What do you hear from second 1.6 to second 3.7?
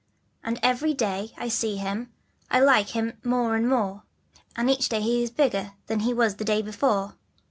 him I like him more and